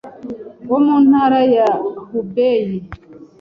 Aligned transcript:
wo 0.69 0.77
mu 0.85 0.95
ntara 1.05 1.39
ya 1.55 1.69
Hubei, 2.07 2.75